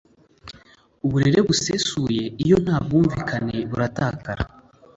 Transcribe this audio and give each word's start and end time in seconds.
uburere 1.05 1.39
busesuye 1.47 2.23
iyo 2.43 2.57
nta 2.63 2.77
bwumvikane 2.83 3.55
buratakara. 3.69 4.43